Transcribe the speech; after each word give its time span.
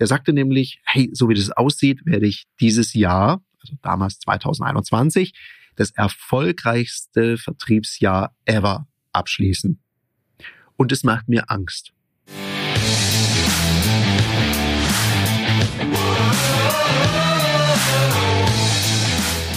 Er 0.00 0.06
sagte 0.06 0.32
nämlich, 0.32 0.80
hey, 0.84 1.10
so 1.12 1.28
wie 1.28 1.34
das 1.34 1.50
aussieht, 1.50 2.06
werde 2.06 2.28
ich 2.28 2.46
dieses 2.60 2.94
Jahr, 2.94 3.42
also 3.60 3.76
damals 3.82 4.20
2021, 4.20 5.34
das 5.74 5.90
erfolgreichste 5.90 7.36
Vertriebsjahr 7.36 8.32
ever 8.44 8.86
abschließen. 9.12 9.82
Und 10.76 10.92
es 10.92 11.02
macht 11.02 11.28
mir 11.28 11.50
Angst. 11.50 11.92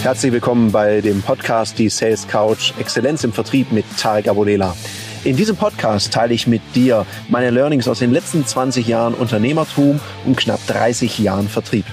Herzlich 0.02 0.32
willkommen 0.32 0.72
bei 0.72 1.00
dem 1.00 1.22
Podcast 1.22 1.78
Die 1.78 1.88
Sales 1.88 2.26
Couch 2.26 2.72
Exzellenz 2.80 3.22
im 3.22 3.32
Vertrieb 3.32 3.70
mit 3.70 3.84
Tarek 3.96 4.26
Abodela. 4.26 4.76
In 5.24 5.36
diesem 5.36 5.54
Podcast 5.54 6.12
teile 6.12 6.34
ich 6.34 6.48
mit 6.48 6.62
dir 6.74 7.06
meine 7.28 7.50
Learnings 7.50 7.86
aus 7.86 8.00
den 8.00 8.10
letzten 8.10 8.44
20 8.44 8.88
Jahren 8.88 9.14
Unternehmertum 9.14 10.00
und 10.24 10.36
knapp 10.36 10.58
30 10.66 11.20
Jahren 11.20 11.48
Vertrieb. 11.48 11.84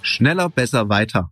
Schneller, 0.00 0.48
besser, 0.48 0.88
weiter. 0.88 1.30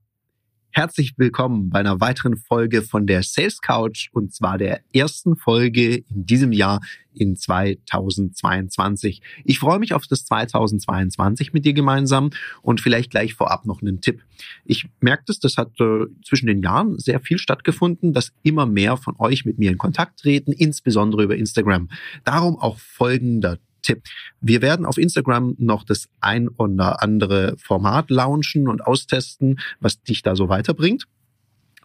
Herzlich 0.76 1.16
willkommen 1.18 1.70
bei 1.70 1.78
einer 1.78 2.00
weiteren 2.00 2.36
Folge 2.36 2.82
von 2.82 3.06
der 3.06 3.22
Sales 3.22 3.60
Couch 3.60 4.08
und 4.10 4.34
zwar 4.34 4.58
der 4.58 4.80
ersten 4.92 5.36
Folge 5.36 5.98
in 5.98 6.26
diesem 6.26 6.50
Jahr 6.50 6.80
in 7.14 7.36
2022. 7.36 9.22
Ich 9.44 9.60
freue 9.60 9.78
mich 9.78 9.94
auf 9.94 10.08
das 10.08 10.24
2022 10.24 11.52
mit 11.52 11.64
dir 11.64 11.74
gemeinsam 11.74 12.30
und 12.60 12.80
vielleicht 12.80 13.12
gleich 13.12 13.34
vorab 13.34 13.66
noch 13.66 13.82
einen 13.82 14.00
Tipp. 14.00 14.24
Ich 14.64 14.88
merke 14.98 15.22
das, 15.28 15.38
das 15.38 15.58
hat 15.58 15.78
äh, 15.78 16.06
zwischen 16.24 16.48
den 16.48 16.60
Jahren 16.60 16.98
sehr 16.98 17.20
viel 17.20 17.38
stattgefunden, 17.38 18.12
dass 18.12 18.32
immer 18.42 18.66
mehr 18.66 18.96
von 18.96 19.14
euch 19.20 19.44
mit 19.44 19.60
mir 19.60 19.70
in 19.70 19.78
Kontakt 19.78 20.18
treten, 20.18 20.50
insbesondere 20.50 21.22
über 21.22 21.36
Instagram. 21.36 21.88
Darum 22.24 22.58
auch 22.58 22.80
folgender 22.80 23.58
Tipp. 23.84 24.02
Wir 24.40 24.62
werden 24.62 24.86
auf 24.86 24.98
Instagram 24.98 25.54
noch 25.58 25.84
das 25.84 26.08
ein 26.20 26.48
oder 26.48 27.02
andere 27.02 27.54
Format 27.58 28.10
launchen 28.10 28.66
und 28.68 28.84
austesten, 28.84 29.60
was 29.80 30.02
dich 30.02 30.22
da 30.22 30.34
so 30.34 30.48
weiterbringt. 30.48 31.04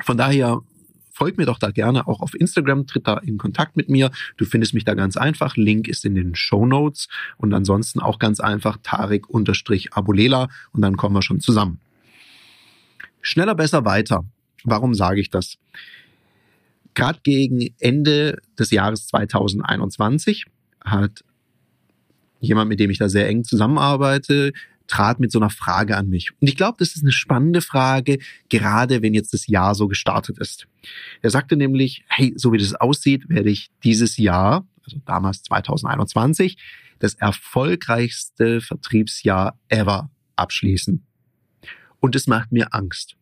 Von 0.02 0.18
daher 0.18 0.62
folg 1.12 1.38
mir 1.38 1.46
doch 1.46 1.60
da 1.60 1.72
gerne 1.72 2.08
auch 2.08 2.22
auf 2.22 2.34
Instagram, 2.34 2.88
tritt 2.88 3.06
da 3.06 3.18
in 3.18 3.38
Kontakt 3.38 3.76
mit 3.76 3.90
mir. 3.90 4.10
Du 4.38 4.46
findest 4.46 4.74
mich 4.74 4.86
da 4.86 4.94
ganz 4.94 5.18
einfach. 5.18 5.58
Link 5.58 5.90
ist 5.90 6.06
in 6.06 6.16
den 6.16 6.34
Show 6.34 6.66
Notes 6.66 7.10
und 7.38 7.54
ansonsten 7.54 8.00
auch 8.00 8.20
ganz 8.20 8.40
einfach 8.40 8.78
Tarik-Abulela 8.82 10.48
und 10.72 10.82
dann 10.82 10.96
kommen 10.96 11.16
wir 11.16 11.22
schon 11.22 11.42
zusammen. 11.42 11.82
Schneller, 13.22 13.54
besser, 13.54 13.84
weiter. 13.84 14.24
Warum 14.64 14.94
sage 14.94 15.20
ich 15.20 15.30
das? 15.30 15.58
Gerade 16.94 17.20
gegen 17.24 17.76
Ende 17.80 18.40
des 18.58 18.72
Jahres 18.72 19.08
2021 19.08 20.46
hat 20.84 21.24
jemand, 22.40 22.70
mit 22.70 22.80
dem 22.80 22.90
ich 22.90 22.98
da 22.98 23.10
sehr 23.10 23.28
eng 23.28 23.44
zusammenarbeite, 23.44 24.54
trat 24.88 25.20
mit 25.20 25.32
so 25.32 25.40
einer 25.40 25.50
Frage 25.50 25.96
an 25.96 26.10
mich. 26.10 26.32
Und 26.40 26.48
ich 26.48 26.58
glaube, 26.58 26.78
das 26.80 26.96
ist 26.96 27.04
eine 27.04 27.12
spannende 27.12 27.62
Frage, 27.62 28.18
gerade 28.50 29.02
wenn 29.02 29.14
jetzt 29.14 29.34
das 29.34 29.48
Jahr 29.48 29.76
so 29.76 29.88
gestartet 29.88 30.40
ist. 30.40 30.68
Er 31.22 31.30
sagte 31.30 31.56
nämlich, 31.56 32.04
hey, 32.08 32.34
so 32.36 32.52
wie 32.52 32.58
das 32.58 32.74
aussieht, 32.74 33.30
werde 33.30 33.50
ich 33.50 33.70
dieses 33.84 34.18
Jahr, 34.18 34.68
also 34.84 35.00
damals 35.06 35.44
2021, 35.44 36.58
das 36.98 37.14
erfolgreichste 37.14 38.62
Vertriebsjahr 38.62 39.58
ever 39.70 40.10
abschließen. 40.36 41.06
Und 42.00 42.16
es 42.16 42.28
macht 42.28 42.52
mir 42.52 42.74
Angst, 42.74 43.16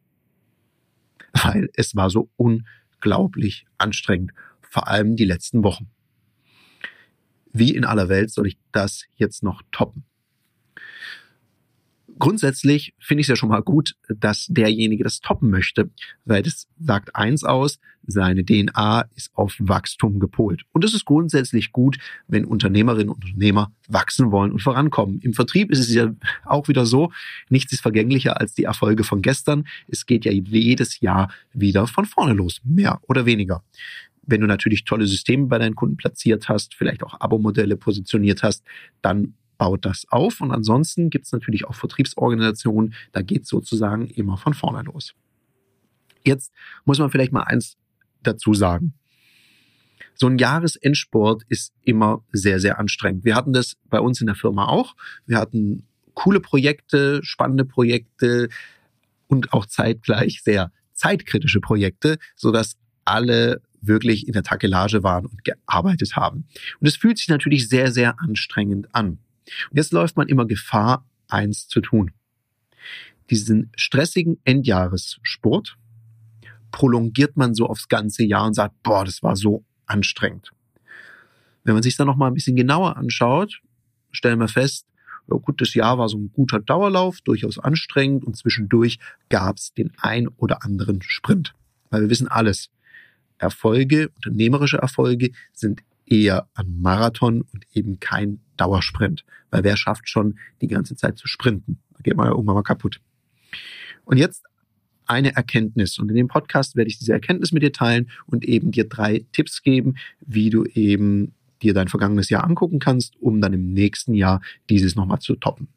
weil 1.34 1.70
es 1.74 1.96
war 1.96 2.10
so 2.10 2.30
unglaublich 2.38 3.66
anstrengend, 3.78 4.32
vor 4.62 4.88
allem 4.88 5.16
die 5.16 5.26
letzten 5.26 5.64
Wochen 5.64 5.90
wie 7.58 7.76
in 7.76 7.86
aller 7.86 8.10
Welt 8.10 8.32
soll 8.32 8.48
ich 8.48 8.58
das 8.72 9.04
jetzt 9.16 9.44
noch 9.44 9.62
toppen? 9.72 10.04
Grundsätzlich 12.20 12.96
finde 13.00 13.22
ich 13.22 13.26
es 13.26 13.30
ja 13.30 13.36
schon 13.36 13.50
mal 13.50 13.62
gut, 13.62 13.96
dass 14.10 14.48
derjenige 14.50 15.04
das 15.04 15.20
toppen 15.20 15.52
möchte, 15.52 15.92
weil 16.26 16.42
das 16.42 16.68
sagt 16.80 17.16
eins 17.16 17.44
aus, 17.44 17.80
seine 18.08 18.44
DNA 18.44 19.02
ist 19.16 19.30
auf 19.36 19.56
Wachstum 19.60 20.20
gepolt. 20.20 20.64
Und 20.72 20.84
es 20.84 20.94
ist 20.94 21.06
grundsätzlich 21.06 21.72
gut, 21.72 21.98
wenn 22.28 22.46
Unternehmerinnen 22.46 23.10
und 23.10 23.24
Unternehmer 23.24 23.72
wachsen 23.88 24.32
wollen 24.32 24.52
und 24.52 24.62
vorankommen. 24.62 25.20
Im 25.20 25.34
Vertrieb 25.34 25.70
ist 25.70 25.80
es 25.80 25.94
ja 25.94 26.12
auch 26.46 26.68
wieder 26.70 26.86
so, 26.86 27.12
nichts 27.50 27.74
ist 27.74 27.82
vergänglicher 27.82 28.40
als 28.40 28.54
die 28.54 28.64
Erfolge 28.64 29.04
von 29.04 29.22
gestern. 29.22 29.68
Es 29.88 30.06
geht 30.06 30.26
ja 30.26 30.32
jedes 30.32 31.02
Jahr 31.02 31.30
wieder 31.54 31.86
von 31.86 32.06
vorne 32.06 32.34
los, 32.34 32.62
mehr 32.64 33.00
oder 33.08 33.26
weniger. 33.26 33.64
Wenn 34.28 34.42
du 34.42 34.48
natürlich 34.48 34.84
tolle 34.84 35.08
Systeme 35.08 35.48
bei 35.48 35.58
deinen 35.58 35.76
Kunden 35.76 35.98
platziert 35.98 36.50
hast, 36.50 36.76
vielleicht 36.76 37.02
auch 37.04 37.20
Abo-Modelle 37.20 37.78
positioniert 37.78 38.44
hast, 38.44 38.64
dann 39.02 39.34
baut 39.58 39.86
das 39.86 40.06
auf. 40.10 40.42
Und 40.42 40.52
ansonsten 40.52 41.10
gibt 41.10 41.26
es 41.26 41.32
natürlich 41.32 41.66
auch 41.66 41.76
Vertriebsorganisationen, 41.76 42.94
da 43.12 43.22
geht 43.22 43.48
sozusagen 43.48 44.08
immer 44.08 44.38
von 44.38 44.54
vorne 44.54 44.84
los. 44.84 45.16
Jetzt 46.26 46.52
muss 46.86 47.00
man 47.00 47.10
vielleicht 47.10 47.32
mal 47.32 47.44
eins 47.44 47.78
dazu 48.22 48.54
sagen. 48.54 48.94
So 50.16 50.28
ein 50.28 50.38
Jahresendsport 50.38 51.44
ist 51.48 51.74
immer 51.84 52.24
sehr, 52.32 52.60
sehr 52.60 52.80
anstrengend. 52.80 53.24
Wir 53.24 53.36
hatten 53.36 53.54
das 53.54 53.78
bei 53.90 54.00
uns 54.00 54.20
in 54.20 54.28
der 54.28 54.36
Firma 54.36 54.68
auch. 54.68 54.96
Wir 55.26 55.38
hatten 55.38 55.88
coole 56.16 56.40
Projekte, 56.40 57.24
spannende 57.24 57.66
Projekte 57.66 58.50
und 59.28 59.54
auch 59.54 59.68
zeitgleich 59.68 60.42
sehr 60.44 60.72
zeitkritische 60.94 61.62
Projekte, 61.62 62.18
sodass 62.36 62.78
alle 63.06 63.62
wirklich 63.88 64.28
in 64.28 64.34
der 64.34 64.44
Takelage 64.44 65.04
waren 65.04 65.26
und 65.26 65.44
gearbeitet 65.44 66.16
haben. 66.16 66.46
Und 66.80 66.88
es 66.88 66.96
fühlt 66.96 67.18
sich 67.18 67.28
natürlich 67.28 67.70
sehr, 67.70 67.92
sehr 67.92 68.20
anstrengend 68.20 68.94
an. 68.94 69.20
Und 69.70 69.78
jetzt 69.78 69.94
läuft 69.94 70.18
man 70.18 70.28
immer 70.28 70.46
Gefahr, 70.46 71.06
eins 71.28 71.68
zu 71.68 71.82
tun. 71.82 72.12
Diesen 73.30 73.72
stressigen 73.76 74.40
Endjahressport 74.46 75.78
prolongiert 76.72 77.38
man 77.38 77.56
so 77.56 77.68
aufs 77.68 77.88
ganze 77.88 78.24
Jahr 78.24 78.48
und 78.48 78.54
sagt, 78.54 78.82
boah, 78.84 79.04
das 79.04 79.24
war 79.24 79.36
so 79.36 79.66
anstrengend. 79.86 80.52
Wenn 81.64 81.74
man 81.74 81.84
sich 81.84 81.98
dann 81.98 82.08
noch 82.08 82.16
mal 82.16 82.28
ein 82.28 82.34
bisschen 82.34 82.56
genauer 82.56 82.96
anschaut, 82.96 83.62
stellen 84.12 84.40
wir 84.40 84.48
fest, 84.48 84.86
ja 85.30 85.38
gut, 85.38 85.60
das 85.60 85.74
Jahr 85.74 85.98
war 85.98 86.08
so 86.08 86.18
ein 86.18 86.32
guter 86.32 86.60
Dauerlauf, 86.60 87.20
durchaus 87.22 87.60
anstrengend 87.60 88.24
und 88.24 88.38
zwischendurch 88.38 89.00
gab 89.30 89.58
es 89.58 89.74
den 89.74 89.92
ein 89.98 90.28
oder 90.30 90.64
anderen 90.64 91.02
Sprint. 91.02 91.54
Weil 91.90 92.02
wir 92.02 92.10
wissen 92.10 92.30
alles, 92.30 92.70
Erfolge, 93.38 94.10
unternehmerische 94.16 94.78
Erfolge 94.78 95.32
sind 95.54 95.82
eher 96.06 96.48
ein 96.56 96.80
Marathon 96.82 97.42
und 97.42 97.66
eben 97.74 98.00
kein 98.00 98.40
Dauersprint. 98.56 99.26
Weil 99.52 99.64
wer 99.64 99.78
schafft 99.78 100.10
schon 100.10 100.38
die 100.62 100.68
ganze 100.68 100.96
Zeit 100.96 101.18
zu 101.18 101.28
sprinten? 101.28 101.80
Da 101.94 102.00
geht 102.04 102.16
man 102.16 102.28
ja 102.28 102.32
irgendwann 102.32 102.56
mal 102.56 102.64
kaputt. 102.64 103.02
Und 104.06 104.18
jetzt 104.18 104.44
eine 105.06 105.36
Erkenntnis. 105.36 106.00
Und 106.00 106.10
in 106.10 106.16
dem 106.16 106.28
Podcast 106.28 106.76
werde 106.76 106.90
ich 106.90 107.00
diese 107.00 107.14
Erkenntnis 107.14 107.52
mit 107.52 107.64
dir 107.64 107.72
teilen 107.72 108.10
und 108.26 108.46
eben 108.46 108.72
dir 108.72 108.88
drei 108.88 109.26
Tipps 109.32 109.62
geben, 109.62 109.96
wie 110.20 110.50
du 110.50 110.66
eben 110.66 111.34
dir 111.62 111.74
dein 111.74 111.88
vergangenes 111.88 112.30
Jahr 112.30 112.44
angucken 112.44 112.80
kannst, 112.80 113.16
um 113.22 113.42
dann 113.42 113.54
im 113.54 113.74
nächsten 113.74 114.14
Jahr 114.14 114.42
dieses 114.70 114.96
nochmal 114.96 115.20
zu 115.20 115.36
toppen. 115.36 115.68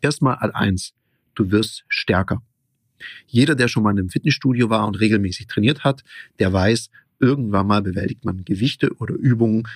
Erstmal 0.00 0.36
als 0.36 0.54
eins. 0.54 0.94
Du 1.34 1.50
wirst 1.50 1.84
stärker. 1.88 2.42
Jeder, 3.26 3.54
der 3.54 3.68
schon 3.68 3.82
mal 3.82 3.90
in 3.90 3.98
einem 3.98 4.10
Fitnessstudio 4.10 4.70
war 4.70 4.86
und 4.86 5.00
regelmäßig 5.00 5.46
trainiert 5.46 5.84
hat, 5.84 6.04
der 6.38 6.52
weiß, 6.52 6.90
irgendwann 7.20 7.66
mal 7.66 7.82
bewältigt 7.82 8.24
man 8.24 8.44
Gewichte 8.44 8.94
oder 8.98 9.14
Übungen, 9.14 9.68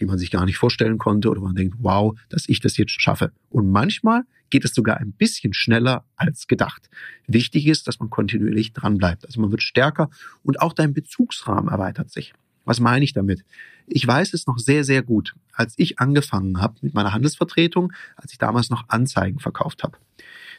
die 0.00 0.06
man 0.06 0.18
sich 0.18 0.30
gar 0.30 0.44
nicht 0.44 0.56
vorstellen 0.56 0.98
konnte 0.98 1.30
oder 1.30 1.40
man 1.40 1.54
denkt, 1.54 1.76
wow, 1.78 2.18
dass 2.28 2.48
ich 2.48 2.60
das 2.60 2.76
jetzt 2.76 3.00
schaffe. 3.00 3.32
Und 3.50 3.70
manchmal 3.70 4.22
geht 4.50 4.64
es 4.64 4.74
sogar 4.74 4.98
ein 4.98 5.12
bisschen 5.12 5.54
schneller 5.54 6.04
als 6.16 6.46
gedacht. 6.46 6.90
Wichtig 7.26 7.66
ist, 7.66 7.88
dass 7.88 8.00
man 8.00 8.10
kontinuierlich 8.10 8.72
dranbleibt. 8.72 9.24
Also 9.24 9.40
man 9.40 9.50
wird 9.50 9.62
stärker 9.62 10.10
und 10.42 10.60
auch 10.60 10.72
dein 10.72 10.92
Bezugsrahmen 10.92 11.70
erweitert 11.70 12.10
sich. 12.10 12.34
Was 12.64 12.78
meine 12.78 13.04
ich 13.04 13.12
damit? 13.12 13.44
Ich 13.86 14.06
weiß 14.06 14.34
es 14.34 14.46
noch 14.46 14.58
sehr, 14.58 14.84
sehr 14.84 15.02
gut, 15.02 15.34
als 15.52 15.74
ich 15.76 15.98
angefangen 15.98 16.60
habe 16.60 16.76
mit 16.82 16.94
meiner 16.94 17.12
Handelsvertretung, 17.12 17.92
als 18.16 18.32
ich 18.32 18.38
damals 18.38 18.70
noch 18.70 18.88
Anzeigen 18.88 19.40
verkauft 19.40 19.82
habe. 19.82 19.96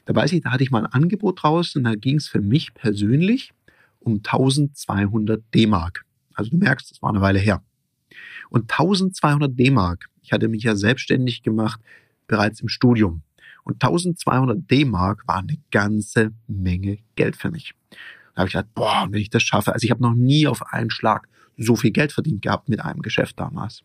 Da 0.06 0.16
weiß 0.16 0.34
ich, 0.34 0.42
da 0.42 0.52
hatte 0.52 0.64
ich 0.64 0.72
mal 0.72 0.86
ein 0.86 0.92
Angebot 0.92 1.44
raus 1.44 1.76
und 1.76 1.86
da 1.86 1.96
ging 1.96 2.18
es 2.18 2.28
für 2.28 2.42
mich 2.42 2.74
persönlich 2.74 3.54
um 4.00 4.16
1200 4.16 5.42
D-Mark. 5.54 6.06
Also 6.34 6.52
du 6.52 6.58
merkst, 6.58 6.92
das 6.92 7.02
war 7.02 7.10
eine 7.10 7.22
Weile 7.22 7.40
her. 7.40 7.64
Und 8.50 8.72
1200 8.72 9.58
D-Mark, 9.58 10.10
ich 10.22 10.32
hatte 10.32 10.48
mich 10.48 10.64
ja 10.64 10.76
selbstständig 10.76 11.44
gemacht 11.44 11.80
bereits 12.28 12.60
im 12.62 12.68
Studium. 12.68 13.22
Und 13.64 13.76
1200 13.76 14.70
D-Mark 14.70 15.28
war 15.28 15.38
eine 15.38 15.58
ganze 15.72 16.34
Menge 16.48 16.98
Geld 17.16 17.36
für 17.36 17.50
mich. 17.50 17.74
Da 18.34 18.40
habe 18.40 18.48
ich 18.48 18.54
gedacht, 18.54 18.74
boah, 18.74 19.08
wenn 19.10 19.22
ich 19.22 19.30
das 19.30 19.44
schaffe. 19.44 19.74
Also 19.74 19.86
ich 19.86 19.92
habe 19.92 20.02
noch 20.02 20.16
nie 20.16 20.48
auf 20.48 20.74
einen 20.74 20.90
Schlag 20.90 21.28
so 21.58 21.76
viel 21.76 21.92
Geld 21.92 22.12
verdient 22.12 22.42
gehabt 22.42 22.68
mit 22.68 22.82
einem 22.82 23.02
Geschäft 23.02 23.40
damals. 23.40 23.84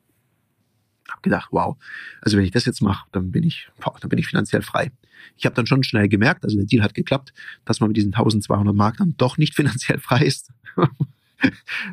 Hab 1.09 1.23
gedacht, 1.23 1.49
wow, 1.53 1.77
also 2.21 2.37
wenn 2.37 2.45
ich 2.45 2.51
das 2.51 2.65
jetzt 2.65 2.83
mache, 2.83 3.07
dann 3.13 3.31
bin 3.31 3.45
ich, 3.45 3.71
boah, 3.81 3.95
dann 4.01 4.09
bin 4.09 4.19
ich 4.19 4.27
finanziell 4.27 4.63
frei. 4.63 4.91
Ich 5.37 5.47
habe 5.47 5.55
dann 5.55 5.67
schon 5.67 5.83
schnell 5.83 6.09
gemerkt, 6.09 6.45
also 6.45 6.57
der 6.57 6.67
Deal 6.67 6.83
hat 6.83 6.95
geklappt, 6.95 7.33
dass 7.65 7.81
man 7.81 7.89
mit 7.89 7.97
diesen 7.97 8.15
1200 8.15 8.75
Mark 8.75 8.99
dann 8.99 9.15
doch 9.17 9.39
nicht 9.39 9.55
finanziell 9.57 9.99
frei 9.99 10.25
ist. 10.25 10.51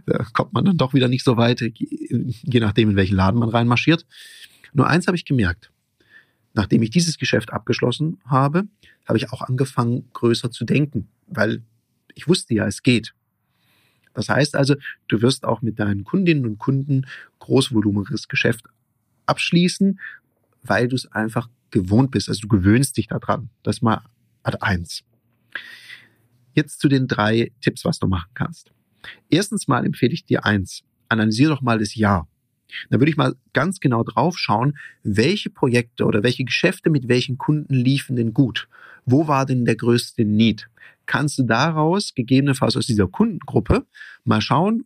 da 0.06 0.24
kommt 0.33 0.54
man 0.54 0.66
dann 0.66 0.77
doch 0.77 0.94
wieder 0.94 1.07
nicht 1.07 1.24
so 1.24 1.38
weit, 1.38 1.62
je 1.62 2.60
nachdem, 2.60 2.92
in 2.92 2.95
welchen 2.95 3.16
Laden 3.16 3.39
man 3.39 3.50
reinmarschiert. 3.50 4.06
Nur 4.74 4.88
eins 4.88 5.07
habe 5.07 5.18
ich 5.18 5.25
gemerkt. 5.25 5.72
Nachdem 6.54 6.81
ich 6.83 6.89
dieses 6.89 7.18
Geschäft 7.18 7.51
abgeschlossen 7.51 8.18
habe, 8.25 8.68
habe 9.06 9.18
ich 9.18 9.31
auch 9.31 9.42
angefangen, 9.42 10.10
größer 10.13 10.51
zu 10.51 10.66
denken, 10.66 11.07
weil 11.27 11.62
ich 12.16 12.27
wusste 12.27 12.54
ja, 12.54 12.66
es 12.66 12.81
geht. 12.81 13.13
Das 14.13 14.30
heißt 14.30 14.56
also, 14.56 14.75
du 15.10 15.22
wirst 15.22 15.45
auch 15.45 15.62
mit 15.62 15.80
deinen 15.80 16.06
Kundinnen 16.06 16.45
und 16.45 16.57
Kunden 16.57 17.06
großvolumiges 17.39 18.27
Geschäft 18.27 18.66
abschließen, 19.25 20.00
weil 20.67 20.88
du 20.88 20.95
es 20.95 21.12
einfach 21.12 21.50
gewohnt 21.71 22.12
bist. 22.12 22.29
Also 22.29 22.41
du 22.41 22.47
gewöhnst 22.47 22.97
dich 22.97 23.07
daran. 23.07 23.50
Das 23.63 23.77
ist 23.77 23.81
mal 23.81 24.01
Ad 24.44 24.57
eins. 24.62 25.03
Jetzt 26.53 26.79
zu 26.79 26.88
den 26.88 27.07
drei 27.07 27.51
Tipps, 27.62 27.83
was 27.83 28.00
du 28.00 28.07
machen 28.07 28.29
kannst. 28.33 28.71
Erstens 29.29 29.67
mal 29.67 29.85
empfehle 29.85 30.13
ich 30.13 30.25
dir 30.25 30.45
eins. 30.45 30.83
Analysiere 31.09 31.56
doch 31.56 31.62
mal 31.62 31.79
das 31.79 31.95
Jahr. 31.95 32.27
Da 32.89 33.00
würde 33.00 33.09
ich 33.09 33.17
mal 33.17 33.35
ganz 33.53 33.79
genau 33.79 34.03
drauf 34.03 34.38
schauen, 34.38 34.77
welche 35.03 35.50
Projekte 35.50 36.06
oder 36.06 36.23
welche 36.23 36.44
Geschäfte 36.44 36.89
mit 36.89 37.07
welchen 37.07 37.38
Kunden 37.38 37.73
liefen 37.73 38.15
denn 38.15 38.33
gut? 38.33 38.67
Wo 39.06 39.27
war 39.27 39.45
denn 39.45 39.65
der 39.65 39.75
größte 39.75 40.25
Need? 40.25 40.67
Kannst 41.06 41.38
du 41.38 41.44
daraus 41.44 42.13
gegebenenfalls 42.15 42.75
aus 42.75 42.88
dieser 42.88 43.07
Kundengruppe 43.07 43.85
mal 44.23 44.41
schauen 44.41 44.85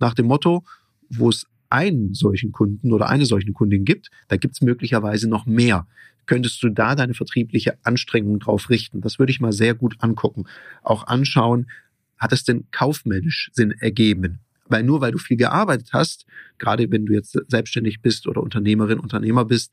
nach 0.00 0.14
dem 0.14 0.26
Motto, 0.26 0.64
wo 1.08 1.28
es 1.28 1.46
einen 1.70 2.14
solchen 2.14 2.52
Kunden 2.52 2.92
oder 2.92 3.08
eine 3.08 3.26
solche 3.26 3.52
Kundin 3.52 3.84
gibt, 3.84 4.10
da 4.28 4.36
gibt 4.36 4.54
es 4.54 4.60
möglicherweise 4.60 5.28
noch 5.28 5.46
mehr. 5.46 5.86
Könntest 6.26 6.62
du 6.62 6.68
da 6.68 6.94
deine 6.94 7.14
vertriebliche 7.14 7.78
Anstrengung 7.82 8.38
drauf 8.38 8.70
richten? 8.70 9.00
Das 9.00 9.18
würde 9.18 9.32
ich 9.32 9.40
mal 9.40 9.52
sehr 9.52 9.74
gut 9.74 9.96
angucken. 10.00 10.44
Auch 10.82 11.06
anschauen, 11.06 11.70
hat 12.18 12.32
es 12.32 12.44
denn 12.44 12.66
kaufmännisch 12.70 13.50
Sinn 13.52 13.72
ergeben? 13.72 14.40
Weil 14.68 14.84
nur 14.84 15.00
weil 15.00 15.10
du 15.10 15.18
viel 15.18 15.36
gearbeitet 15.36 15.90
hast, 15.92 16.26
gerade 16.58 16.90
wenn 16.90 17.06
du 17.06 17.14
jetzt 17.14 17.36
selbstständig 17.48 18.02
bist 18.02 18.28
oder 18.28 18.42
Unternehmerin, 18.42 19.00
Unternehmer 19.00 19.44
bist, 19.44 19.72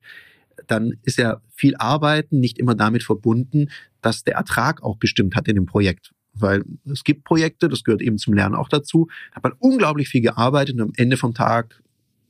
dann 0.66 0.94
ist 1.04 1.20
ja 1.20 1.42
viel 1.56 1.76
Arbeiten 1.76 2.40
nicht 2.40 2.58
immer 2.58 2.74
damit 2.74 3.04
verbunden, 3.04 3.70
dass 4.02 4.24
der 4.24 4.36
Ertrag 4.36 4.82
auch 4.82 4.98
gestimmt 4.98 5.36
hat 5.36 5.48
in 5.48 5.56
dem 5.56 5.66
Projekt. 5.68 6.14
Weil 6.34 6.64
es 6.86 7.04
gibt 7.04 7.24
Projekte, 7.24 7.70
das 7.70 7.84
gehört 7.84 8.02
eben 8.02 8.18
zum 8.18 8.34
Lernen 8.34 8.56
auch 8.56 8.70
dazu, 8.70 9.08
hat 9.32 9.44
man 9.44 9.54
unglaublich 9.60 10.10
viel 10.10 10.22
gearbeitet 10.22 10.76
und 10.76 10.82
am 10.82 10.94
Ende 10.96 11.18
vom 11.18 11.34
Tag 11.34 11.82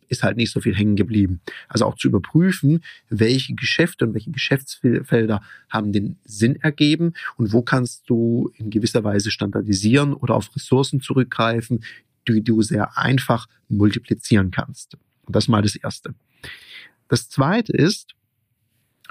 ist 0.08 0.24
halt 0.24 0.38
nicht 0.38 0.52
so 0.52 0.60
viel 0.60 0.76
hängen 0.76 0.96
geblieben. 0.96 1.42
Also 1.68 1.86
auch 1.86 1.96
zu 1.96 2.08
überprüfen, 2.08 2.84
welche 3.10 3.54
Geschäfte 3.56 4.06
und 4.06 4.14
welche 4.14 4.32
Geschäftsfelder 4.32 5.42
haben 5.70 5.92
den 5.92 6.18
Sinn 6.24 6.56
ergeben 6.58 7.14
und 7.38 7.54
wo 7.54 7.62
kannst 7.62 8.10
du 8.10 8.52
in 8.56 8.70
gewisser 8.70 9.04
Weise 9.04 9.32
standardisieren 9.32 10.14
oder 10.14 10.36
auf 10.36 10.56
Ressourcen 10.56 11.02
zurückgreifen, 11.02 11.84
die 12.28 12.44
du 12.44 12.62
sehr 12.62 12.98
einfach 12.98 13.48
multiplizieren 13.70 14.52
kannst. 14.52 14.98
Und 15.26 15.36
das 15.36 15.46
ist 15.46 15.50
mal 15.50 15.62
das 15.62 15.76
Erste. 15.76 16.14
Das 17.10 17.30
Zweite 17.30 17.74
ist, 17.74 18.16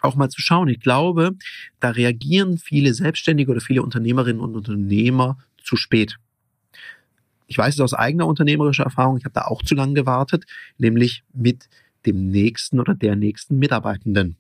auch 0.03 0.15
mal 0.15 0.29
zu 0.29 0.41
schauen. 0.41 0.69
Ich 0.69 0.81
glaube, 0.81 1.33
da 1.81 1.91
reagieren 1.91 2.59
viele 2.59 2.93
Selbstständige 2.95 3.51
oder 3.51 3.61
viele 3.61 3.83
Unternehmerinnen 3.83 4.41
und 4.41 4.55
Unternehmer 4.55 5.39
zu 5.63 5.77
spät. 5.77 6.19
Ich 7.47 7.59
weiß 7.59 7.75
es 7.75 7.81
aus 7.81 7.95
eigener 7.95 8.27
unternehmerischer 8.27 8.85
Erfahrung, 8.85 9.17
ich 9.17 9.25
habe 9.25 9.35
da 9.35 9.43
auch 9.43 9.63
zu 9.63 9.75
lange 9.75 9.95
gewartet, 9.95 10.45
nämlich 10.79 11.23
mit 11.33 11.69
dem 12.07 12.27
nächsten 12.27 12.81
oder 12.81 12.95
der 12.95 13.17
nächsten 13.17 13.59
Mitarbeitenden. 13.59 14.37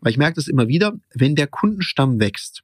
Weil 0.00 0.12
ich 0.12 0.18
merke 0.18 0.36
das 0.36 0.48
immer 0.48 0.68
wieder, 0.68 0.94
wenn 1.14 1.36
der 1.36 1.46
Kundenstamm 1.46 2.20
wächst, 2.20 2.62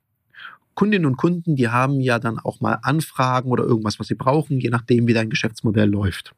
Kundinnen 0.75 1.07
und 1.07 1.17
Kunden, 1.17 1.57
die 1.57 1.69
haben 1.69 2.01
ja 2.01 2.19
dann 2.19 2.39
auch 2.39 2.61
mal 2.61 2.79
Anfragen 2.83 3.51
oder 3.51 3.65
irgendwas, 3.65 3.99
was 3.99 4.09
sie 4.09 4.15
brauchen, 4.15 4.61
je 4.61 4.69
nachdem, 4.69 5.07
wie 5.07 5.15
dein 5.15 5.31
Geschäftsmodell 5.31 5.89
läuft. 5.89 6.35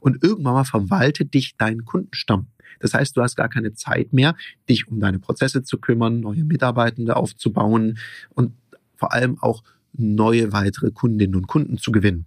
Und 0.00 0.22
irgendwann 0.22 0.54
mal 0.54 0.64
verwaltet 0.64 1.34
dich 1.34 1.56
dein 1.58 1.84
Kundenstamm. 1.84 2.46
Das 2.78 2.94
heißt, 2.94 3.16
du 3.16 3.22
hast 3.22 3.34
gar 3.34 3.48
keine 3.48 3.74
Zeit 3.74 4.12
mehr, 4.12 4.36
dich 4.68 4.86
um 4.86 5.00
deine 5.00 5.18
Prozesse 5.18 5.64
zu 5.64 5.78
kümmern, 5.78 6.20
neue 6.20 6.44
Mitarbeitende 6.44 7.16
aufzubauen 7.16 7.98
und 8.30 8.52
vor 8.94 9.12
allem 9.12 9.38
auch 9.40 9.64
neue 9.98 10.52
weitere 10.52 10.90
Kundinnen 10.90 11.36
und 11.36 11.46
Kunden 11.46 11.78
zu 11.78 11.92
gewinnen. 11.92 12.26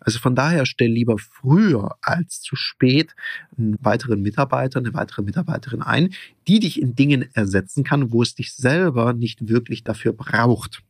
Also 0.00 0.18
von 0.18 0.34
daher 0.34 0.64
stell 0.66 0.90
lieber 0.90 1.18
früher 1.18 1.96
als 2.02 2.40
zu 2.40 2.56
spät 2.56 3.14
einen 3.56 3.76
weiteren 3.80 4.22
Mitarbeiter, 4.22 4.78
eine 4.78 4.94
weitere 4.94 5.22
Mitarbeiterin 5.22 5.82
ein, 5.82 6.14
die 6.46 6.60
dich 6.60 6.80
in 6.80 6.94
Dingen 6.94 7.28
ersetzen 7.34 7.84
kann, 7.84 8.12
wo 8.12 8.22
es 8.22 8.34
dich 8.34 8.54
selber 8.54 9.12
nicht 9.12 9.48
wirklich 9.48 9.84
dafür 9.84 10.12
braucht. 10.12 10.82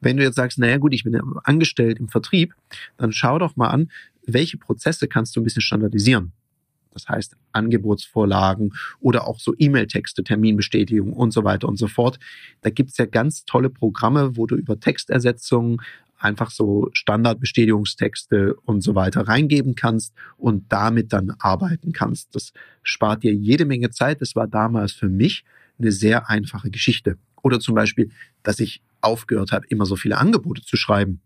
Wenn 0.00 0.16
du 0.16 0.22
jetzt 0.22 0.36
sagst, 0.36 0.58
naja 0.58 0.76
gut, 0.78 0.94
ich 0.94 1.04
bin 1.04 1.20
angestellt 1.44 1.98
im 1.98 2.08
Vertrieb, 2.08 2.54
dann 2.96 3.12
schau 3.12 3.38
doch 3.38 3.56
mal 3.56 3.68
an, 3.68 3.90
welche 4.26 4.58
Prozesse 4.58 5.08
kannst 5.08 5.34
du 5.34 5.40
ein 5.40 5.44
bisschen 5.44 5.62
standardisieren. 5.62 6.32
Das 6.96 7.08
heißt 7.08 7.36
Angebotsvorlagen 7.52 8.72
oder 9.00 9.26
auch 9.26 9.38
so 9.38 9.54
E-Mail-Texte, 9.56 10.24
Terminbestätigung 10.24 11.12
und 11.12 11.32
so 11.32 11.44
weiter 11.44 11.68
und 11.68 11.76
so 11.76 11.88
fort. 11.88 12.18
Da 12.62 12.70
gibt's 12.70 12.96
ja 12.96 13.04
ganz 13.04 13.44
tolle 13.44 13.68
Programme, 13.68 14.36
wo 14.36 14.46
du 14.46 14.56
über 14.56 14.80
Textersetzung 14.80 15.82
einfach 16.18 16.50
so 16.50 16.88
Standardbestätigungstexte 16.94 18.54
und 18.64 18.80
so 18.80 18.94
weiter 18.94 19.28
reingeben 19.28 19.74
kannst 19.74 20.14
und 20.38 20.64
damit 20.72 21.12
dann 21.12 21.34
arbeiten 21.38 21.92
kannst. 21.92 22.34
Das 22.34 22.54
spart 22.82 23.22
dir 23.22 23.34
jede 23.34 23.66
Menge 23.66 23.90
Zeit. 23.90 24.22
Das 24.22 24.34
war 24.34 24.46
damals 24.46 24.92
für 24.92 25.10
mich 25.10 25.44
eine 25.78 25.92
sehr 25.92 26.30
einfache 26.30 26.70
Geschichte. 26.70 27.18
Oder 27.42 27.60
zum 27.60 27.74
Beispiel, 27.74 28.10
dass 28.42 28.60
ich 28.60 28.80
aufgehört 29.02 29.52
habe, 29.52 29.66
immer 29.68 29.84
so 29.84 29.96
viele 29.96 30.16
Angebote 30.16 30.62
zu 30.62 30.78
schreiben 30.78 31.20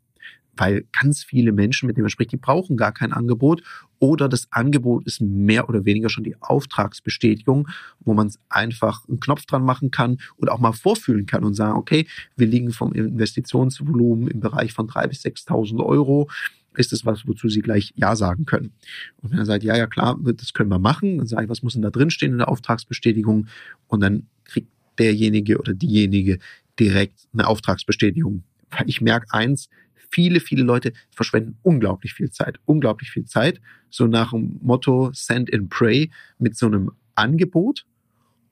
weil 0.60 0.84
ganz 0.92 1.24
viele 1.24 1.52
Menschen, 1.52 1.86
mit 1.86 1.96
denen 1.96 2.04
man 2.04 2.10
spricht, 2.10 2.32
die 2.32 2.36
brauchen 2.36 2.76
gar 2.76 2.92
kein 2.92 3.12
Angebot 3.12 3.62
oder 4.00 4.28
das 4.28 4.48
Angebot 4.50 5.06
ist 5.06 5.20
mehr 5.20 5.68
oder 5.68 5.84
weniger 5.84 6.08
schon 6.08 6.24
die 6.24 6.34
Auftragsbestätigung, 6.40 7.68
wo 8.00 8.14
man 8.14 8.32
einfach 8.48 9.06
einen 9.06 9.20
Knopf 9.20 9.44
dran 9.44 9.62
machen 9.62 9.90
kann 9.90 10.18
und 10.36 10.50
auch 10.50 10.58
mal 10.58 10.72
vorfühlen 10.72 11.26
kann 11.26 11.44
und 11.44 11.54
sagen, 11.54 11.76
okay, 11.76 12.08
wir 12.34 12.46
liegen 12.46 12.72
vom 12.72 12.92
Investitionsvolumen 12.92 14.28
im 14.28 14.40
Bereich 14.40 14.72
von 14.72 14.88
3.000 14.88 15.08
bis 15.08 15.24
6.000 15.24 15.84
Euro. 15.84 16.28
Ist 16.76 16.92
es 16.92 17.04
was, 17.04 17.26
wozu 17.26 17.48
Sie 17.48 17.60
gleich 17.60 17.92
Ja 17.96 18.16
sagen 18.16 18.46
können? 18.46 18.72
Und 19.20 19.32
wenn 19.32 19.38
er 19.38 19.46
sagt, 19.46 19.64
ja, 19.64 19.76
ja, 19.76 19.86
klar, 19.86 20.18
das 20.22 20.54
können 20.54 20.70
wir 20.70 20.78
machen, 20.78 21.18
dann 21.18 21.26
sage 21.26 21.44
ich, 21.44 21.50
was 21.50 21.62
muss 21.62 21.74
denn 21.74 21.82
da 21.82 21.90
drin 21.90 22.10
stehen 22.10 22.32
in 22.32 22.38
der 22.38 22.48
Auftragsbestätigung? 22.48 23.48
Und 23.86 24.00
dann 24.00 24.28
kriegt 24.44 24.68
derjenige 24.98 25.58
oder 25.58 25.74
diejenige 25.74 26.38
direkt 26.78 27.28
eine 27.34 27.46
Auftragsbestätigung. 27.46 28.44
Ich 28.86 29.00
merke 29.00 29.26
eins, 29.34 29.68
viele, 30.10 30.40
viele 30.40 30.62
Leute 30.62 30.92
verschwenden 31.10 31.56
unglaublich 31.62 32.14
viel 32.14 32.30
Zeit, 32.30 32.58
unglaublich 32.64 33.10
viel 33.10 33.24
Zeit, 33.24 33.60
so 33.88 34.06
nach 34.06 34.30
dem 34.32 34.58
Motto 34.62 35.10
Send 35.12 35.52
and 35.54 35.70
Pray 35.70 36.10
mit 36.38 36.56
so 36.56 36.66
einem 36.66 36.92
Angebot 37.14 37.86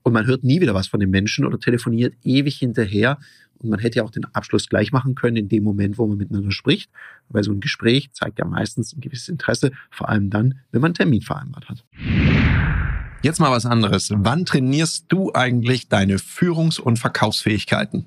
und 0.03 0.13
man 0.13 0.27
hört 0.27 0.45
nie 0.45 0.61
wieder 0.61 0.75
was 0.75 0.87
von 0.89 1.01
den 1.01 1.11
Menschen 1.11 1.45
oder 1.45 1.59
telefoniert 1.59 2.15
ewig 2.23 2.57
hinterher 2.57 3.19
und 3.59 3.71
man 3.71 3.81
hätte 3.81 3.97
ja 3.97 4.05
auch 4.05 4.11
den 4.11 4.25
Abschluss 4.27 4.69
gleich 4.69 4.93
machen 4.93 5.15
können 5.15 5.37
in 5.37 5.49
dem 5.49 5.65
Moment, 5.65 5.99
wo 5.99 6.07
man 6.07 6.17
miteinander 6.17 6.53
spricht, 6.53 6.91
weil 7.29 7.43
so 7.43 7.53
ein 7.53 7.61
Gespräch 7.61 8.13
zeigt 8.13 8.39
ja 8.39 8.45
meistens 8.45 8.93
ein 8.93 9.01
gewisses 9.01 9.29
Interesse, 9.29 9.73
vor 9.91 10.09
allem 10.09 10.31
dann, 10.31 10.61
wenn 10.71 10.81
man 10.81 10.91
einen 10.91 10.95
Termin 10.95 11.23
vereinbart 11.23 11.69
hat. 11.69 11.85
Jetzt 13.23 13.41
mal 13.41 13.51
was 13.51 13.67
anderes. 13.67 14.13
Wann 14.15 14.45
trainierst 14.45 15.07
du 15.09 15.33
eigentlich 15.35 15.89
deine 15.89 16.19
Führungs- 16.19 16.79
und 16.79 17.01
Verkaufsfähigkeiten? 17.01 18.07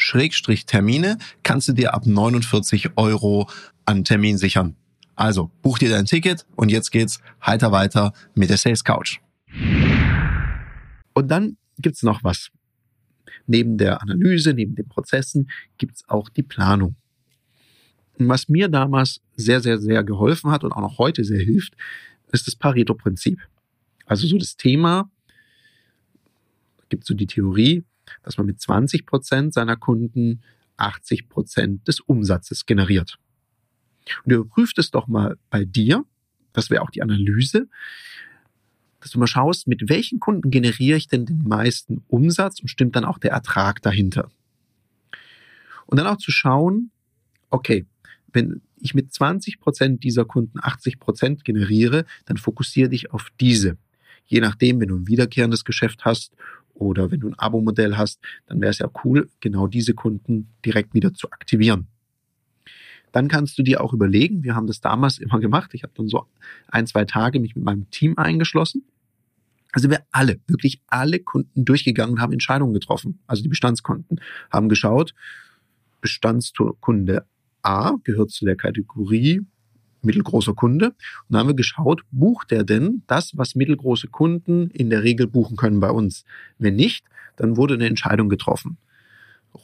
Schrägstrich 0.00 0.64
Termine 0.64 1.18
kannst 1.42 1.66
du 1.66 1.72
dir 1.72 1.92
ab 1.92 2.06
49 2.06 2.96
Euro 2.96 3.50
an 3.84 4.04
Termin 4.04 4.38
sichern. 4.38 4.76
Also 5.16 5.50
buch 5.60 5.78
dir 5.78 5.90
dein 5.90 6.04
Ticket 6.04 6.46
und 6.54 6.70
jetzt 6.70 6.92
geht's 6.92 7.20
heiter 7.44 7.72
weiter 7.72 8.12
mit 8.36 8.48
der 8.48 8.58
Sales 8.58 8.84
Couch. 8.84 9.18
Und 11.14 11.28
dann 11.28 11.56
gibt's 11.78 12.04
noch 12.04 12.22
was. 12.22 12.50
Neben 13.48 13.76
der 13.76 14.00
Analyse, 14.00 14.54
neben 14.54 14.76
den 14.76 14.88
Prozessen 14.88 15.50
gibt's 15.78 16.08
auch 16.08 16.28
die 16.28 16.44
Planung. 16.44 16.94
Und 18.20 18.28
was 18.28 18.48
mir 18.48 18.68
damals 18.68 19.20
sehr, 19.34 19.60
sehr, 19.60 19.80
sehr 19.80 20.04
geholfen 20.04 20.52
hat 20.52 20.62
und 20.62 20.70
auch 20.70 20.80
noch 20.80 20.98
heute 20.98 21.24
sehr 21.24 21.40
hilft, 21.40 21.74
ist 22.30 22.46
das 22.46 22.54
Pareto-Prinzip. 22.54 23.40
Also 24.06 24.28
so 24.28 24.38
das 24.38 24.56
Thema, 24.56 25.10
gibt 26.88 27.04
so 27.04 27.14
die 27.14 27.26
Theorie, 27.26 27.82
dass 28.22 28.36
man 28.38 28.46
mit 28.46 28.60
20 28.60 29.06
Prozent 29.06 29.54
seiner 29.54 29.76
Kunden 29.76 30.40
80 30.76 31.28
Prozent 31.28 31.88
des 31.88 32.00
Umsatzes 32.00 32.66
generiert. 32.66 33.18
Und 34.24 34.32
überprüft 34.32 34.78
es 34.78 34.90
doch 34.90 35.06
mal 35.06 35.36
bei 35.50 35.64
dir, 35.64 36.04
das 36.52 36.70
wäre 36.70 36.82
auch 36.82 36.90
die 36.90 37.02
Analyse, 37.02 37.68
dass 39.00 39.10
du 39.12 39.18
mal 39.18 39.26
schaust, 39.26 39.68
mit 39.68 39.88
welchen 39.88 40.18
Kunden 40.18 40.50
generiere 40.50 40.96
ich 40.96 41.08
denn 41.08 41.26
den 41.26 41.46
meisten 41.46 42.02
Umsatz 42.08 42.60
und 42.60 42.68
stimmt 42.68 42.96
dann 42.96 43.04
auch 43.04 43.18
der 43.18 43.30
Ertrag 43.30 43.80
dahinter. 43.82 44.30
Und 45.86 45.98
dann 45.98 46.06
auch 46.06 46.16
zu 46.16 46.30
schauen, 46.30 46.90
okay, 47.50 47.86
wenn 48.32 48.60
ich 48.80 48.94
mit 48.94 49.12
20 49.12 49.60
Prozent 49.60 50.04
dieser 50.04 50.24
Kunden 50.24 50.58
80 50.60 50.98
Prozent 50.98 51.44
generiere, 51.44 52.04
dann 52.26 52.36
fokussiere 52.36 52.88
dich 52.88 53.12
auf 53.12 53.28
diese. 53.40 53.76
Je 54.26 54.40
nachdem, 54.40 54.80
wenn 54.80 54.88
du 54.88 54.96
ein 54.96 55.06
wiederkehrendes 55.06 55.64
Geschäft 55.64 56.04
hast 56.04 56.34
oder 56.78 57.10
wenn 57.10 57.20
du 57.20 57.28
ein 57.28 57.38
Abo-Modell 57.38 57.96
hast, 57.96 58.20
dann 58.46 58.60
wäre 58.60 58.70
es 58.70 58.78
ja 58.78 58.88
cool, 59.04 59.28
genau 59.40 59.66
diese 59.66 59.94
Kunden 59.94 60.48
direkt 60.64 60.94
wieder 60.94 61.12
zu 61.12 61.30
aktivieren. 61.30 61.88
Dann 63.12 63.28
kannst 63.28 63.58
du 63.58 63.62
dir 63.62 63.80
auch 63.80 63.92
überlegen, 63.92 64.44
wir 64.44 64.54
haben 64.54 64.66
das 64.66 64.80
damals 64.80 65.18
immer 65.18 65.40
gemacht, 65.40 65.70
ich 65.74 65.82
habe 65.82 65.92
dann 65.96 66.08
so 66.08 66.26
ein, 66.68 66.86
zwei 66.86 67.04
Tage 67.04 67.40
mich 67.40 67.56
mit 67.56 67.64
meinem 67.64 67.90
Team 67.90 68.16
eingeschlossen. 68.16 68.84
Also 69.72 69.90
wir 69.90 70.02
alle, 70.12 70.40
wirklich 70.46 70.80
alle 70.86 71.18
Kunden 71.18 71.64
durchgegangen 71.64 72.20
haben 72.20 72.32
Entscheidungen 72.32 72.72
getroffen. 72.72 73.18
Also 73.26 73.42
die 73.42 73.50
Bestandskunden 73.50 74.20
haben 74.50 74.68
geschaut, 74.68 75.14
Bestandskunde 76.00 77.26
A 77.62 77.96
gehört 78.04 78.30
zu 78.30 78.44
der 78.44 78.56
Kategorie 78.56 79.42
mittelgroßer 80.02 80.54
Kunde. 80.54 80.88
Und 80.88 80.96
dann 81.28 81.40
haben 81.40 81.48
wir 81.48 81.54
geschaut, 81.54 82.02
bucht 82.10 82.52
er 82.52 82.64
denn 82.64 83.02
das, 83.06 83.32
was 83.36 83.54
mittelgroße 83.54 84.08
Kunden 84.08 84.70
in 84.70 84.90
der 84.90 85.02
Regel 85.02 85.26
buchen 85.26 85.56
können 85.56 85.80
bei 85.80 85.90
uns? 85.90 86.24
Wenn 86.58 86.76
nicht, 86.76 87.04
dann 87.36 87.56
wurde 87.56 87.74
eine 87.74 87.86
Entscheidung 87.86 88.28
getroffen. 88.28 88.78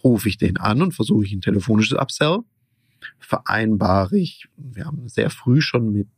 Rufe 0.02 0.28
ich 0.28 0.38
den 0.38 0.56
an 0.56 0.82
und 0.82 0.92
versuche 0.92 1.24
ich 1.24 1.32
ein 1.32 1.40
telefonisches 1.40 1.98
Upsell? 1.98 2.38
Vereinbare 3.18 4.18
ich, 4.18 4.46
wir 4.56 4.86
haben 4.86 5.08
sehr 5.08 5.30
früh 5.30 5.60
schon 5.60 5.92
mit 5.92 6.08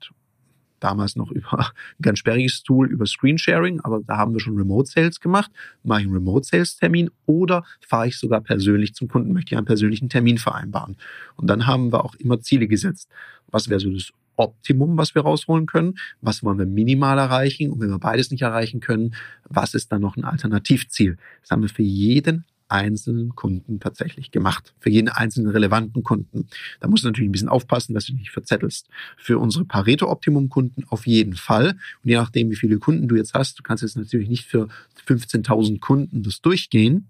damals 0.80 1.16
noch 1.16 1.30
über 1.30 1.58
ein 1.58 2.02
ganz 2.02 2.18
sperriges 2.18 2.62
Tool 2.62 2.90
über 2.90 3.06
Screensharing, 3.06 3.80
aber 3.80 4.00
da 4.06 4.16
haben 4.16 4.32
wir 4.32 4.40
schon 4.40 4.56
Remote 4.56 4.88
Sales 4.88 5.20
gemacht. 5.20 5.50
Mache 5.82 6.00
ich 6.00 6.06
einen 6.06 6.14
Remote 6.14 6.46
Sales 6.46 6.76
Termin 6.76 7.10
oder 7.26 7.64
fahre 7.80 8.08
ich 8.08 8.18
sogar 8.18 8.40
persönlich 8.40 8.94
zum 8.94 9.08
Kunden, 9.08 9.32
möchte 9.32 9.54
ich 9.54 9.58
einen 9.58 9.66
persönlichen 9.66 10.08
Termin 10.08 10.38
vereinbaren. 10.38 10.96
Und 11.36 11.48
dann 11.48 11.66
haben 11.66 11.92
wir 11.92 12.04
auch 12.04 12.14
immer 12.16 12.40
Ziele 12.40 12.68
gesetzt. 12.68 13.08
Was 13.48 13.68
wäre 13.68 13.80
so 13.80 13.90
das 13.90 14.12
Optimum, 14.36 14.98
was 14.98 15.14
wir 15.14 15.22
rausholen 15.22 15.66
können? 15.66 15.94
Was 16.20 16.42
wollen 16.42 16.58
wir 16.58 16.66
minimal 16.66 17.18
erreichen? 17.18 17.70
Und 17.70 17.80
wenn 17.80 17.90
wir 17.90 17.98
beides 17.98 18.30
nicht 18.30 18.42
erreichen 18.42 18.80
können, 18.80 19.14
was 19.48 19.74
ist 19.74 19.90
dann 19.92 20.02
noch 20.02 20.16
ein 20.16 20.24
Alternativziel? 20.24 21.16
Das 21.40 21.50
haben 21.50 21.62
wir 21.62 21.68
für 21.68 21.82
jeden 21.82 22.44
einzelnen 22.68 23.34
Kunden 23.34 23.80
tatsächlich 23.80 24.30
gemacht. 24.30 24.74
Für 24.78 24.90
jeden 24.90 25.08
einzelnen 25.08 25.50
relevanten 25.50 26.02
Kunden. 26.02 26.48
Da 26.80 26.88
musst 26.88 27.04
du 27.04 27.08
natürlich 27.08 27.28
ein 27.28 27.32
bisschen 27.32 27.48
aufpassen, 27.48 27.94
dass 27.94 28.06
du 28.06 28.12
dich 28.12 28.22
nicht 28.22 28.30
verzettelst. 28.30 28.88
Für 29.16 29.38
unsere 29.38 29.64
Pareto-Optimum-Kunden 29.64 30.84
auf 30.88 31.06
jeden 31.06 31.34
Fall. 31.34 31.70
Und 32.02 32.10
je 32.10 32.16
nachdem, 32.16 32.50
wie 32.50 32.56
viele 32.56 32.78
Kunden 32.78 33.08
du 33.08 33.16
jetzt 33.16 33.34
hast, 33.34 33.58
du 33.58 33.62
kannst 33.62 33.82
jetzt 33.82 33.96
natürlich 33.96 34.28
nicht 34.28 34.44
für 34.44 34.68
15.000 35.06 35.80
Kunden 35.80 36.22
das 36.22 36.40
durchgehen. 36.40 37.08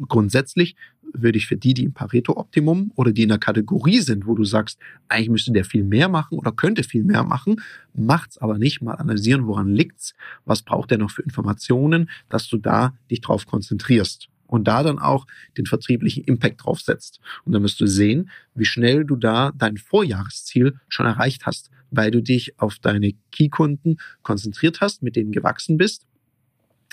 Grundsätzlich 0.00 0.76
würde 1.12 1.38
ich 1.38 1.46
für 1.46 1.56
die, 1.56 1.74
die 1.74 1.84
im 1.84 1.92
Pareto-Optimum 1.92 2.92
oder 2.94 3.12
die 3.12 3.22
in 3.22 3.30
der 3.30 3.38
Kategorie 3.38 4.00
sind, 4.00 4.26
wo 4.26 4.34
du 4.34 4.44
sagst, 4.44 4.78
eigentlich 5.08 5.30
müsste 5.30 5.52
der 5.52 5.64
viel 5.64 5.82
mehr 5.82 6.08
machen 6.08 6.38
oder 6.38 6.52
könnte 6.52 6.84
viel 6.84 7.02
mehr 7.02 7.24
machen, 7.24 7.56
macht's 7.94 8.38
aber 8.38 8.58
nicht. 8.58 8.82
Mal 8.82 8.94
analysieren, 8.94 9.46
woran 9.46 9.74
liegt's, 9.74 10.14
was 10.44 10.62
braucht 10.62 10.90
der 10.90 10.98
noch 10.98 11.10
für 11.10 11.22
Informationen, 11.22 12.10
dass 12.28 12.46
du 12.46 12.58
da 12.58 12.94
dich 13.10 13.20
drauf 13.22 13.46
konzentrierst 13.46 14.28
und 14.48 14.66
da 14.66 14.82
dann 14.82 14.98
auch 14.98 15.26
den 15.56 15.66
vertrieblichen 15.66 16.24
Impact 16.24 16.64
draufsetzt. 16.64 17.20
Und 17.44 17.52
dann 17.52 17.62
wirst 17.62 17.80
du 17.80 17.86
sehen, 17.86 18.30
wie 18.54 18.64
schnell 18.64 19.04
du 19.04 19.14
da 19.14 19.52
dein 19.56 19.76
Vorjahresziel 19.76 20.80
schon 20.88 21.06
erreicht 21.06 21.46
hast, 21.46 21.70
weil 21.90 22.10
du 22.10 22.20
dich 22.20 22.58
auf 22.58 22.78
deine 22.80 23.12
Key-Kunden 23.30 23.98
konzentriert 24.22 24.80
hast, 24.80 25.02
mit 25.02 25.14
denen 25.14 25.30
gewachsen 25.30 25.76
bist. 25.76 26.06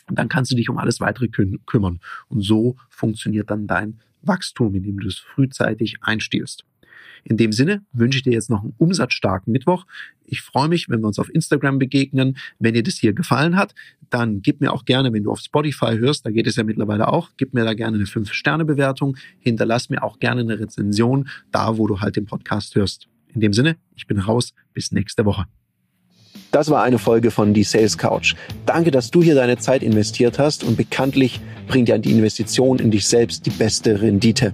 Und 0.08 0.20
dann 0.20 0.30
kannst 0.30 0.52
du 0.52 0.56
dich 0.56 0.70
um 0.70 0.78
alles 0.78 1.00
weitere 1.00 1.30
kü 1.30 1.58
kümmern. 1.66 2.00
Und 2.28 2.42
so 2.42 2.76
funktioniert 2.90 3.50
dann 3.50 3.66
dein 3.66 4.00
Wachstum, 4.22 4.76
indem 4.76 5.00
du 5.00 5.08
es 5.08 5.18
frühzeitig 5.18 5.98
einstiehlst. 6.02 6.66
In 7.24 7.38
dem 7.38 7.52
Sinne 7.52 7.84
wünsche 7.94 8.18
ich 8.18 8.24
dir 8.24 8.34
jetzt 8.34 8.50
noch 8.50 8.62
einen 8.62 8.74
umsatzstarken 8.78 9.52
Mittwoch. 9.52 9.86
Ich 10.26 10.42
freue 10.42 10.68
mich, 10.68 10.90
wenn 10.90 11.02
wir 11.02 11.08
uns 11.08 11.20
auf 11.20 11.34
Instagram 11.34 11.80
begegnen. 11.80 12.38
Wenn 12.60 12.74
dir 12.74 12.84
das 12.84 12.96
hier 12.96 13.14
gefallen 13.14 13.56
hat, 13.56 13.76
dann 14.10 14.42
gib 14.42 14.62
mir 14.62 14.74
auch 14.74 14.86
gerne, 14.86 15.12
wenn 15.14 15.24
du 15.24 15.32
auf 15.32 15.40
Spotify 15.40 15.98
hörst, 15.98 16.26
da 16.26 16.32
geht 16.32 16.48
es 16.48 16.56
ja 16.56 16.64
mittlerweile 16.64 17.08
auch, 17.08 17.32
gib 17.38 17.54
mir 17.54 17.66
da 17.66 17.74
gerne 17.74 17.98
eine 17.98 18.06
5-Sterne-Bewertung. 18.06 19.18
Hinterlass 19.40 19.90
mir 19.90 20.04
auch 20.04 20.20
gerne 20.20 20.42
eine 20.42 20.60
Rezension, 20.60 21.28
da 21.52 21.78
wo 21.78 21.88
du 21.88 22.02
halt 22.02 22.16
den 22.16 22.26
Podcast 22.26 22.76
hörst. 22.76 23.08
In 23.34 23.42
dem 23.42 23.54
Sinne, 23.54 23.78
ich 23.96 24.08
bin 24.08 24.20
raus. 24.20 24.54
Bis 24.74 24.92
nächste 24.92 25.26
Woche. 25.26 25.46
Das 26.52 26.70
war 26.70 26.84
eine 26.84 27.00
Folge 27.00 27.32
von 27.32 27.54
Die 27.54 27.64
Sales 27.64 27.98
Couch. 27.98 28.36
Danke, 28.66 28.92
dass 28.92 29.12
du 29.12 29.22
hier 29.22 29.36
deine 29.36 29.58
Zeit 29.58 29.84
investiert 29.84 30.40
hast 30.40 30.64
und 30.64 30.78
bekanntlich 30.78 31.42
bringt 31.68 31.90
ja 31.90 31.98
die 31.98 32.12
Investition 32.12 32.80
in 32.80 32.92
dich 32.92 33.08
selbst 33.08 33.46
die 33.46 33.50
beste 33.50 34.02
Rendite. 34.02 34.54